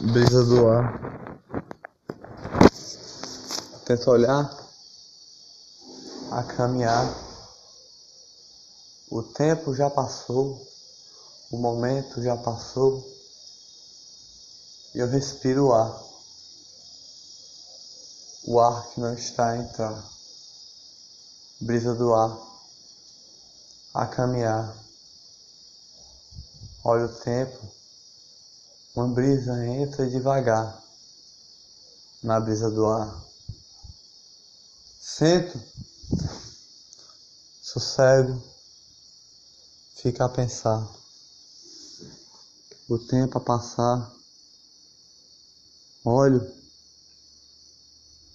[0.00, 1.00] brisa do ar.
[3.84, 4.50] Tento olhar,
[6.30, 7.14] a caminhar.
[9.10, 10.60] O tempo já passou,
[11.50, 13.04] o momento já passou.
[14.94, 16.02] Eu respiro o ar.
[18.46, 20.04] O ar que não está a entrar.
[21.60, 22.36] Brisa do ar.
[23.92, 24.74] A caminhar.
[26.84, 27.83] Olha o tempo
[28.94, 30.80] uma brisa entra devagar
[32.22, 33.24] na brisa do ar.
[35.00, 35.60] Sento,
[37.60, 38.40] sossego,
[39.96, 40.88] fica a pensar.
[42.88, 44.14] O tempo a passar,
[46.04, 46.48] olho,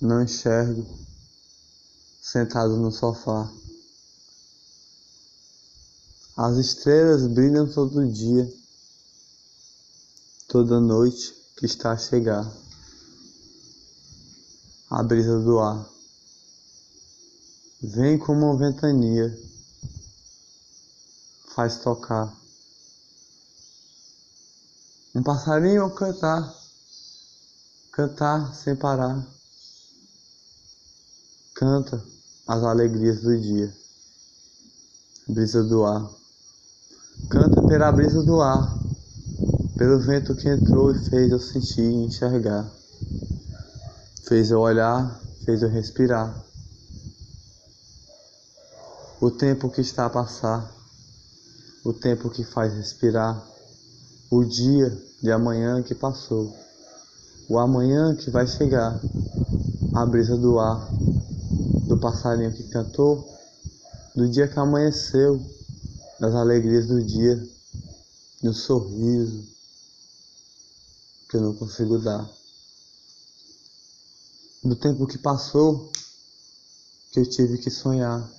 [0.00, 0.86] não enxergo,
[2.22, 3.50] sentado no sofá.
[6.36, 8.63] As estrelas brilham todo dia
[10.48, 12.50] toda noite que está a chegar.
[14.90, 15.88] A brisa do ar
[17.82, 19.36] vem como uma ventania,
[21.54, 22.34] faz tocar.
[25.14, 26.54] Um passarinho cantar,
[27.92, 29.26] cantar sem parar.
[31.54, 32.04] Canta
[32.46, 33.74] as alegrias do dia.
[35.28, 36.10] Brisa do ar.
[37.30, 38.83] Canta pela brisa do ar
[39.76, 42.70] pelo vento que entrou e fez eu sentir e enxergar,
[44.26, 46.44] fez eu olhar, fez eu respirar.
[49.20, 50.70] O tempo que está a passar,
[51.84, 53.44] o tempo que faz respirar,
[54.30, 56.54] o dia de amanhã que passou,
[57.48, 59.00] o amanhã que vai chegar,
[59.92, 60.88] a brisa do ar,
[61.88, 63.26] do passarinho que cantou,
[64.14, 65.40] do dia que amanheceu,
[66.20, 67.42] das alegrias do dia,
[68.42, 69.53] do sorriso,
[71.34, 72.30] que eu não consigo dar.
[74.62, 75.90] Do tempo que passou,
[77.10, 78.30] que eu tive que sonhar.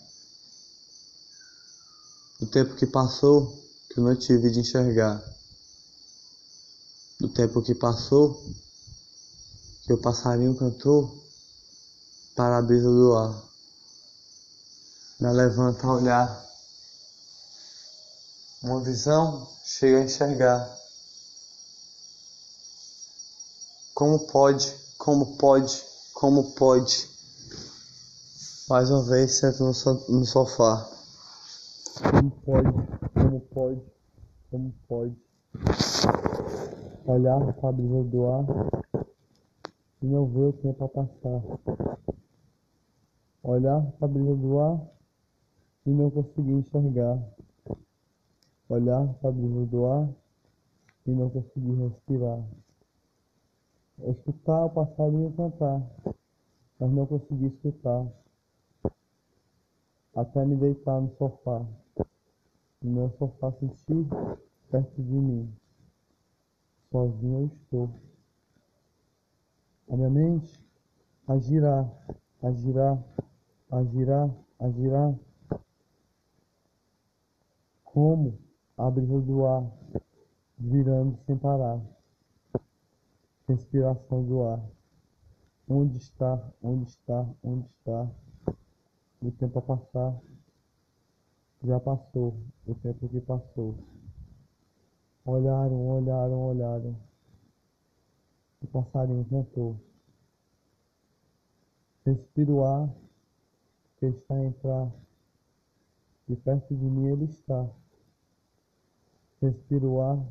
[2.40, 3.52] Do tempo que passou,
[3.90, 5.22] que eu não tive de enxergar.
[7.20, 8.42] Do tempo que passou,
[9.84, 11.22] que o passarinho cantou
[12.34, 13.44] para a brisa do ar.
[15.20, 16.50] Me levanta a olhar.
[18.64, 20.85] Uma visão chega a enxergar.
[23.96, 24.76] Como pode?
[24.98, 25.82] Como pode?
[26.14, 27.08] Como pode?
[28.68, 30.86] Mais uma vez sento no, so no sofá.
[32.12, 32.74] Como pode?
[33.14, 33.82] Como pode?
[34.52, 35.16] Como pode?
[37.06, 38.46] Olhar a brisa do ar
[40.02, 41.42] e não ver o tempo a passar.
[43.44, 44.78] Olhar a brisa do ar
[45.86, 47.18] e não conseguir enxergar.
[48.68, 50.10] Olhar a brisa do ar
[51.08, 52.44] e não conseguir respirar
[54.04, 55.82] escutar o passarinho cantar,
[56.80, 58.06] mas não consegui escutar.
[60.16, 61.66] Até me deitar no sofá.
[62.82, 64.08] No meu sofá sentir
[64.70, 65.54] perto de mim.
[66.92, 67.90] Sozinho eu estou.
[69.90, 70.66] A minha mente
[71.28, 71.90] a girar,
[72.42, 73.04] a girar,
[73.72, 74.30] a girar,
[74.60, 75.16] a girar.
[77.84, 78.38] Como
[78.78, 79.72] a brisa do ar,
[80.58, 81.95] virando sem parar
[83.48, 84.60] respiração do ar.
[85.68, 88.10] Onde está, onde está, onde está?
[89.22, 90.22] O tempo a passar
[91.64, 93.76] já passou, o tempo que passou.
[95.26, 96.96] Olharam, olharam, olharam.
[98.62, 99.80] O passarinho cantou.
[102.06, 102.90] Respira o ar
[103.98, 104.92] que está a entrar.
[106.28, 107.68] De perto de mim ele está.
[109.42, 110.24] Respira o ar.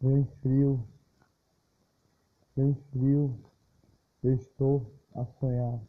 [0.00, 0.86] Vem frio
[2.54, 3.34] Bem frio,
[4.22, 5.80] eu estou a sonhar.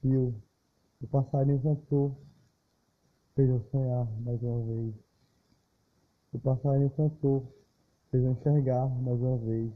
[0.00, 0.34] Frio,
[1.02, 2.16] o passarinho cantou,
[3.36, 4.94] fez eu sonhar mais uma vez.
[6.32, 7.54] O passarinho cantou,
[8.10, 9.70] fez eu enxergar mais uma vez.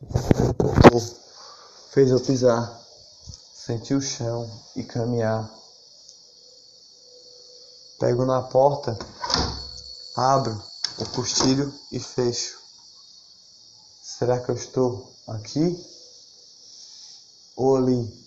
[0.00, 1.00] O passarinho cantou,
[1.90, 2.68] fez eu pisar,
[3.66, 5.50] sentir o chão e caminhar.
[7.98, 8.96] Pego na porta,
[10.16, 10.56] abro
[11.00, 12.65] o costilho e fecho.
[14.18, 15.78] Será que eu estou aqui
[17.54, 18.26] ou ali?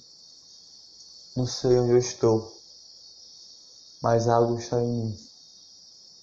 [1.36, 2.56] Não sei onde eu estou,
[4.00, 5.30] mas algo está em mim,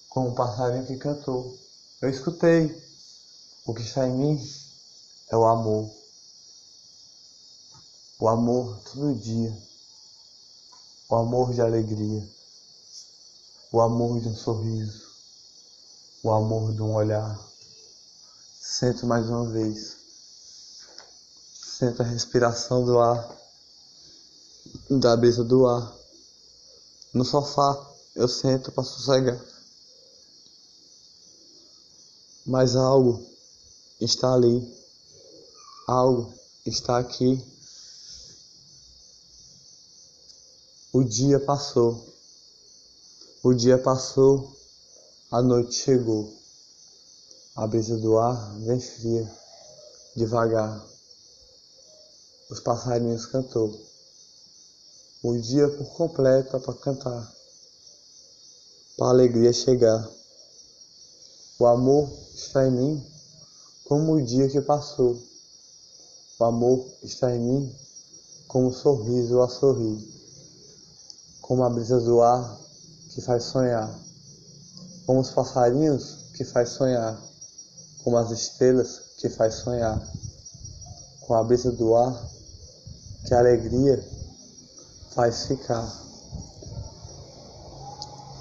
[0.07, 1.53] como o passarinho que cantou.
[2.01, 2.81] Eu escutei.
[3.65, 4.53] O que está em mim
[5.29, 5.91] é o amor.
[8.19, 9.53] O amor todo dia.
[11.09, 12.25] O amor de alegria.
[13.69, 15.11] O amor de um sorriso.
[16.23, 17.56] o amor de um olhar.
[18.69, 19.95] Sinto mais uma vez.
[21.53, 23.35] Sinto a respiração do ar,
[24.89, 25.97] da brisa do ar.
[27.13, 27.81] No sofá
[28.13, 29.39] eu sento para sossegar.
[32.45, 33.25] Mas algo
[34.01, 34.61] está ali,
[35.87, 36.31] algo
[36.65, 37.41] está aqui.
[40.91, 42.05] O dia passou,
[43.41, 44.53] o dia passou,
[45.31, 46.36] a noite chegou.
[47.57, 49.27] A brisa do ar vem fria,
[50.15, 50.85] devagar.
[52.51, 53.75] Os passarinhos cantou.
[55.23, 57.33] O dia por completo é para cantar,
[58.95, 60.07] para a alegria chegar.
[61.57, 63.05] O amor está em mim
[63.85, 65.19] como o dia que passou.
[66.39, 67.75] O amor está em mim
[68.47, 69.97] como o sorriso a sorrir,
[71.41, 72.55] como a brisa do ar
[73.09, 73.99] que faz sonhar,
[75.07, 77.19] como os passarinhos que faz sonhar,
[78.07, 80.01] como as estrelas que faz sonhar,
[81.19, 82.17] com a brisa do ar
[83.25, 84.01] que a alegria
[85.13, 85.85] faz ficar.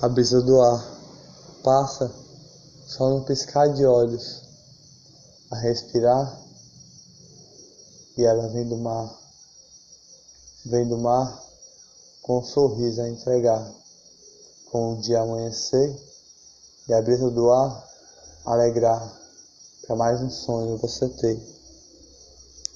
[0.02, 0.80] A brisa do ar
[1.64, 2.14] passa
[2.86, 4.44] só no piscar de olhos,
[5.50, 6.40] a respirar,
[8.16, 9.12] e ela vem do mar,
[10.66, 11.42] vem do mar
[12.22, 13.69] com um sorriso a entregar,
[14.70, 16.00] com o dia amanhecer
[16.86, 17.84] e a brisa do ar
[18.44, 19.25] alegrar,
[19.86, 21.56] para mais um sonho você ter.